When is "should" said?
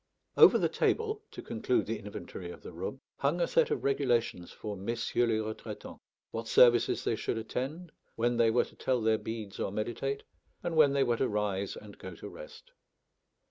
7.15-7.37